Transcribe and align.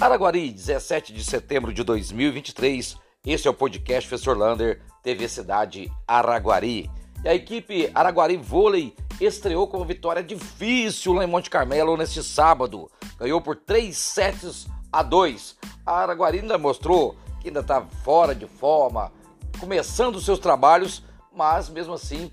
Araguari, 0.00 0.50
17 0.50 1.12
de 1.12 1.22
setembro 1.22 1.74
de 1.74 1.84
2023. 1.84 2.96
Esse 3.26 3.46
é 3.46 3.50
o 3.50 3.54
podcast 3.54 4.08
Professor 4.08 4.34
Lander, 4.34 4.80
TV 5.02 5.28
Cidade 5.28 5.92
Araguari. 6.08 6.90
E 7.22 7.28
a 7.28 7.34
equipe 7.34 7.90
Araguari 7.94 8.38
Vôlei 8.38 8.96
estreou 9.20 9.68
com 9.68 9.76
uma 9.76 9.84
vitória 9.84 10.22
difícil 10.22 11.12
lá 11.12 11.22
em 11.22 11.26
Monte 11.26 11.50
Carmelo 11.50 11.98
neste 11.98 12.22
sábado. 12.22 12.90
Ganhou 13.18 13.42
por 13.42 13.56
3 13.56 13.94
sets 13.94 14.66
a 14.90 15.02
2. 15.02 15.58
A 15.84 15.96
Araguari 15.96 16.38
ainda 16.38 16.56
mostrou 16.56 17.14
que 17.38 17.48
ainda 17.48 17.60
está 17.60 17.82
fora 17.82 18.34
de 18.34 18.46
forma, 18.46 19.12
começando 19.60 20.16
os 20.16 20.24
seus 20.24 20.38
trabalhos, 20.38 21.02
mas 21.30 21.68
mesmo 21.68 21.92
assim 21.92 22.32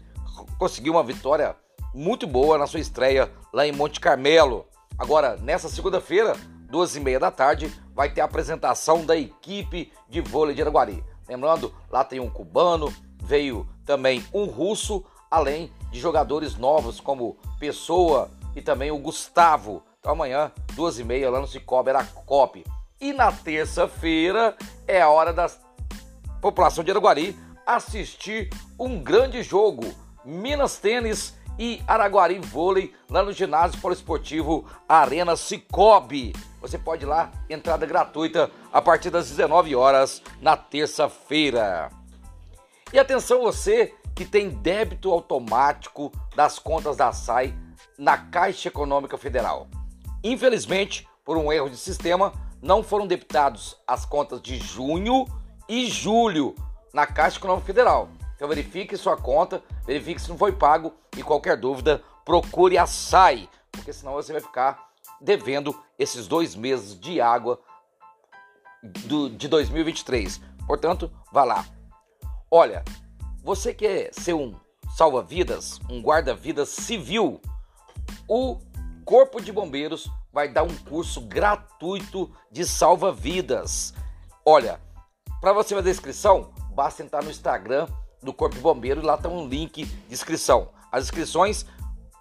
conseguiu 0.58 0.94
uma 0.94 1.04
vitória 1.04 1.54
muito 1.94 2.26
boa 2.26 2.58
na 2.58 2.66
sua 2.66 2.80
estreia 2.80 3.30
lá 3.54 3.68
em 3.68 3.74
Monte 3.74 4.00
Carmelo. 4.00 4.66
Agora, 4.98 5.36
nessa 5.36 5.68
segunda-feira, 5.68 6.34
duas 6.70 6.96
e 6.96 7.00
meia 7.00 7.20
da 7.20 7.32
tarde, 7.32 7.72
vai 7.94 8.10
ter 8.10 8.22
a 8.22 8.26
apresentação 8.26 9.06
da 9.06 9.16
equipe 9.16 9.92
de 10.10 10.22
vôlei 10.22 10.54
de 10.54 10.62
Araguari. 10.62 11.04
Lembrando, 11.28 11.74
lá 11.90 12.04
tem 12.04 12.20
um 12.20 12.30
cubano, 12.30 12.94
veio 13.22 13.68
também 13.86 14.24
um 14.34 14.46
russo, 14.46 15.04
além 15.30 15.72
de 15.92 16.00
jogadores 16.00 16.56
novos 16.56 17.00
como 17.00 17.38
Pessoa 17.60 18.30
e 18.56 18.62
também 18.62 18.92
o 18.92 18.98
Gustavo. 18.98 19.84
Então 20.00 20.12
amanhã, 20.12 20.52
duas 20.74 21.00
e 21.00 21.04
meia, 21.04 21.30
lá 21.30 21.40
no 21.40 21.48
Cicobi 21.48 21.90
Aracop. 21.90 22.64
E 23.00 23.14
na 23.14 23.32
terça-feira 23.32 24.56
é 24.88 25.02
a 25.02 25.10
hora 25.10 25.34
da 25.34 25.50
população 26.42 26.84
de 26.84 26.92
Araguari 26.92 27.38
assistir 27.66 28.50
um 28.80 29.00
grande 29.00 29.44
jogo. 29.44 29.84
Minas 30.24 30.78
Tênis 30.78 31.36
e 31.60 31.82
Araguari 31.88 32.40
Vôlei 32.40 32.94
lá 33.10 33.24
no 33.24 33.32
ginásio 33.32 33.80
poliesportivo 33.82 34.66
Arena 34.88 35.36
Cicobi. 35.36 36.34
Você 36.62 36.78
pode 36.78 37.04
ir 37.04 37.08
lá, 37.08 37.32
entrada 37.50 37.86
gratuita 37.86 38.50
a 38.74 38.82
partir 38.82 39.10
das 39.10 39.30
19 39.30 39.76
horas 39.76 40.22
na 40.42 40.58
terça-feira. 40.58 41.90
E 42.92 42.98
atenção 42.98 43.42
você 43.42 43.94
que 44.16 44.26
tem 44.26 44.50
débito 44.50 45.12
automático 45.12 46.12
das 46.36 46.58
contas 46.58 46.98
da 46.98 47.12
SAI 47.12 47.54
na 47.98 48.18
Caixa 48.18 48.70
Econômica 48.70 49.18
Federal. 49.18 49.68
Infelizmente, 50.24 51.08
por 51.24 51.38
um 51.38 51.52
erro 51.52 51.70
de 51.70 51.78
sistema, 51.78 52.34
não 52.62 52.82
foram 52.82 53.06
debitados 53.06 53.78
as 53.86 54.06
contas 54.06 54.42
de 54.42 54.58
junho 54.58 55.26
e 55.70 55.86
julho 55.88 56.56
na 56.92 57.06
Caixa 57.06 57.38
Econômica 57.38 57.68
Federal. 57.68 58.10
Então 58.36 58.48
verifique 58.48 58.98
sua 58.98 59.18
conta, 59.18 59.62
verifique 59.86 60.22
se 60.22 60.30
não 60.30 60.38
foi 60.38 60.52
pago 60.52 60.94
e 61.16 61.22
qualquer 61.22 61.58
dúvida, 61.58 62.04
procure 62.26 62.78
a 62.78 62.88
SAI, 62.88 63.50
porque 63.72 63.94
senão 63.94 64.14
você 64.14 64.32
vai 64.32 64.42
ficar 64.42 64.87
devendo 65.22 65.78
esses 65.98 66.28
dois 66.28 66.56
meses 66.56 67.00
de 67.00 67.20
água 67.20 67.60
do, 68.84 69.30
de 69.30 69.48
2023. 69.48 70.42
Portanto, 70.66 71.12
vá 71.32 71.44
lá. 71.44 71.66
Olha, 72.50 72.84
você 73.44 73.74
quer 73.74 74.14
ser 74.14 74.34
um 74.34 74.56
salva-vidas, 74.96 75.80
um 75.90 76.02
guarda-vidas 76.02 76.70
civil? 76.70 77.42
O 78.28 78.60
Corpo 79.06 79.42
de 79.42 79.52
Bombeiros 79.52 80.10
vai 80.32 80.50
dar 80.50 80.64
um 80.64 80.76
curso 80.76 81.22
gratuito 81.22 82.32
de 82.52 82.66
salva-vidas. 82.66 83.94
Olha, 84.46 84.80
para 85.40 85.54
você 85.54 85.74
fazer 85.74 85.92
inscrição, 85.92 86.52
basta 86.74 87.04
entrar 87.04 87.24
no 87.24 87.30
Instagram 87.30 87.88
do 88.22 88.34
Corpo 88.34 88.56
de 88.56 88.62
Bombeiros, 88.62 89.04
lá 89.04 89.18
tem 89.18 89.32
um 89.32 89.48
link 89.48 89.86
de 89.86 90.14
inscrição. 90.14 90.70
As 90.92 91.06
inscrições 91.06 91.66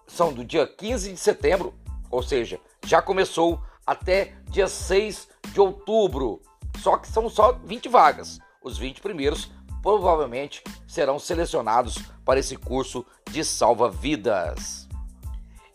são 0.06 0.32
do 0.32 0.44
dia 0.44 0.66
15 0.66 1.12
de 1.12 1.18
setembro, 1.18 1.74
ou 2.10 2.22
seja, 2.22 2.60
já 2.86 3.02
começou 3.02 3.60
até 3.86 4.34
dia 4.48 4.68
6 4.68 5.28
de 5.52 5.60
outubro. 5.60 6.40
Só 6.82 6.96
que 6.96 7.08
são 7.08 7.28
só 7.28 7.52
20 7.52 7.88
vagas. 7.88 8.38
Os 8.62 8.78
20 8.78 9.00
primeiros 9.00 9.50
provavelmente 9.82 10.62
serão 10.86 11.18
selecionados 11.18 11.98
para 12.24 12.40
esse 12.40 12.56
curso 12.56 13.04
de 13.30 13.44
salva-vidas. 13.44 14.88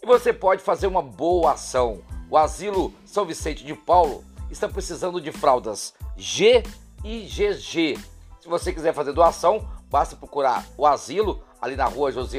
E 0.01 0.05
você 0.05 0.33
pode 0.33 0.63
fazer 0.63 0.87
uma 0.87 1.01
boa 1.01 1.53
ação. 1.53 2.01
O 2.29 2.37
Asilo 2.37 2.93
São 3.05 3.25
Vicente 3.25 3.63
de 3.63 3.75
Paulo 3.75 4.23
está 4.49 4.67
precisando 4.67 5.21
de 5.21 5.31
fraldas 5.31 5.93
G 6.17 6.63
e 7.03 7.21
GG. 7.21 7.99
Se 8.39 8.47
você 8.47 8.73
quiser 8.73 8.93
fazer 8.93 9.13
doação, 9.13 9.67
Basta 9.91 10.15
procurar 10.15 10.65
o 10.77 10.87
asilo 10.87 11.43
ali 11.61 11.75
na 11.75 11.83
rua 11.83 12.13
José 12.13 12.37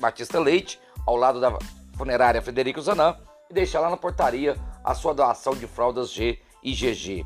Batista 0.00 0.40
Leite, 0.40 0.80
ao 1.06 1.16
lado 1.16 1.38
da 1.38 1.56
funerária 1.98 2.40
Frederico 2.40 2.80
Zanã, 2.80 3.14
deixar 3.54 3.80
lá 3.80 3.88
na 3.88 3.96
portaria 3.96 4.56
a 4.82 4.94
sua 4.94 5.14
doação 5.14 5.54
de 5.54 5.66
fraldas 5.66 6.10
G 6.10 6.38
e 6.62 6.72
GG. 6.72 7.24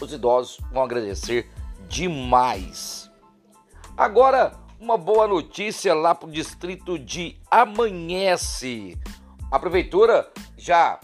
Os 0.00 0.12
idosos 0.12 0.58
vão 0.72 0.82
agradecer 0.82 1.50
demais. 1.88 3.10
Agora, 3.96 4.52
uma 4.80 4.96
boa 4.96 5.26
notícia 5.26 5.94
lá 5.94 6.14
para 6.14 6.28
o 6.28 6.32
distrito 6.32 6.98
de 6.98 7.38
Amanhece. 7.50 8.98
A 9.50 9.58
prefeitura 9.58 10.30
já 10.56 10.98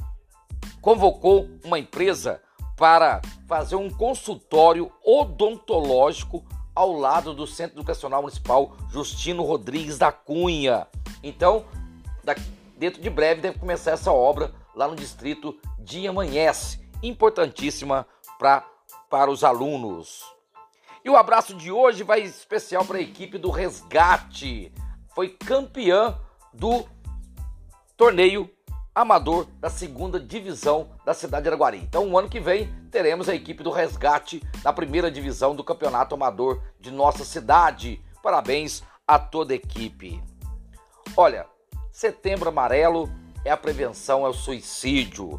convocou 0.80 1.48
uma 1.64 1.78
empresa 1.78 2.40
para 2.76 3.20
fazer 3.46 3.76
um 3.76 3.90
consultório 3.90 4.90
odontológico 5.04 6.44
ao 6.74 6.92
lado 6.92 7.34
do 7.34 7.46
Centro 7.46 7.76
Educacional 7.76 8.22
Municipal 8.22 8.76
Justino 8.90 9.42
Rodrigues 9.42 9.98
da 9.98 10.10
Cunha. 10.10 10.86
Então, 11.22 11.64
dentro 12.80 13.02
de 13.02 13.10
breve 13.10 13.42
deve 13.42 13.58
começar 13.58 13.90
essa 13.90 14.10
obra 14.10 14.54
lá 14.74 14.88
no 14.88 14.96
distrito 14.96 15.54
de 15.78 16.08
Amanhece, 16.08 16.80
importantíssima 17.02 18.06
pra, 18.38 18.66
para 19.10 19.30
os 19.30 19.44
alunos. 19.44 20.24
E 21.04 21.10
o 21.10 21.16
abraço 21.16 21.54
de 21.54 21.70
hoje 21.70 22.02
vai 22.02 22.22
especial 22.22 22.82
para 22.86 22.96
a 22.96 23.02
equipe 23.02 23.36
do 23.36 23.50
Resgate. 23.50 24.72
Foi 25.14 25.28
campeã 25.28 26.18
do 26.54 26.86
torneio 27.98 28.50
amador 28.94 29.46
da 29.58 29.68
segunda 29.68 30.18
divisão 30.18 30.88
da 31.04 31.12
cidade 31.12 31.42
de 31.42 31.48
Araguari. 31.50 31.78
Então, 31.78 32.08
o 32.08 32.18
ano 32.18 32.30
que 32.30 32.40
vem, 32.40 32.72
teremos 32.90 33.28
a 33.28 33.34
equipe 33.34 33.62
do 33.62 33.70
resgate 33.70 34.42
na 34.64 34.72
primeira 34.72 35.10
divisão 35.10 35.54
do 35.54 35.62
campeonato 35.62 36.14
amador 36.14 36.62
de 36.80 36.90
nossa 36.90 37.24
cidade. 37.24 38.02
Parabéns 38.22 38.82
a 39.06 39.18
toda 39.18 39.52
a 39.52 39.56
equipe. 39.56 40.22
Olha, 41.16 41.46
setembro 42.00 42.48
amarelo 42.48 43.10
é 43.44 43.50
a 43.50 43.58
prevenção 43.58 44.24
ao 44.24 44.32
suicídio. 44.32 45.38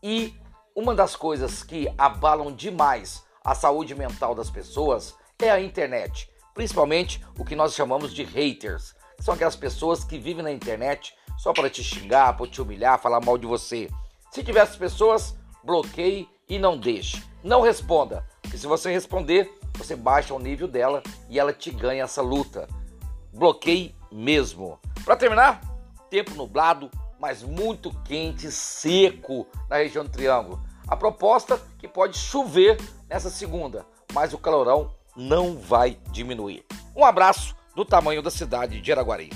E 0.00 0.32
uma 0.72 0.94
das 0.94 1.16
coisas 1.16 1.64
que 1.64 1.92
abalam 1.98 2.54
demais 2.54 3.24
a 3.44 3.56
saúde 3.56 3.92
mental 3.92 4.32
das 4.32 4.48
pessoas 4.48 5.16
é 5.40 5.50
a 5.50 5.60
internet, 5.60 6.30
principalmente 6.54 7.20
o 7.36 7.44
que 7.44 7.56
nós 7.56 7.74
chamamos 7.74 8.14
de 8.14 8.22
haters. 8.22 8.94
São 9.18 9.34
aquelas 9.34 9.56
pessoas 9.56 10.04
que 10.04 10.16
vivem 10.16 10.44
na 10.44 10.52
internet 10.52 11.12
só 11.36 11.52
para 11.52 11.68
te 11.68 11.82
xingar, 11.82 12.36
para 12.36 12.46
te 12.46 12.62
humilhar, 12.62 13.00
falar 13.00 13.20
mal 13.20 13.36
de 13.36 13.48
você. 13.48 13.90
Se 14.30 14.44
tiver 14.44 14.60
essas 14.60 14.76
pessoas, 14.76 15.36
bloqueie 15.64 16.28
e 16.48 16.56
não 16.56 16.78
deixe. 16.78 17.20
Não 17.42 17.62
responda, 17.62 18.24
porque 18.40 18.56
se 18.56 18.66
você 18.68 18.92
responder, 18.92 19.52
você 19.74 19.96
baixa 19.96 20.34
o 20.34 20.38
nível 20.38 20.68
dela 20.68 21.02
e 21.28 21.36
ela 21.36 21.52
te 21.52 21.72
ganha 21.72 22.04
essa 22.04 22.22
luta. 22.22 22.68
Bloqueie 23.32 23.92
mesmo. 24.12 24.78
Para 25.04 25.16
terminar, 25.16 25.69
tempo 26.10 26.34
nublado, 26.34 26.90
mas 27.18 27.42
muito 27.42 27.94
quente, 28.02 28.50
seco 28.50 29.46
na 29.68 29.76
região 29.76 30.04
do 30.04 30.10
Triângulo. 30.10 30.60
A 30.88 30.96
proposta 30.96 31.60
que 31.78 31.86
pode 31.86 32.18
chover 32.18 32.76
nessa 33.08 33.30
segunda, 33.30 33.86
mas 34.12 34.34
o 34.34 34.38
calorão 34.38 34.92
não 35.16 35.56
vai 35.56 35.96
diminuir. 36.10 36.64
Um 36.96 37.04
abraço 37.04 37.54
do 37.76 37.84
tamanho 37.84 38.22
da 38.22 38.30
cidade 38.30 38.80
de 38.80 38.92
Araguari. 38.92 39.30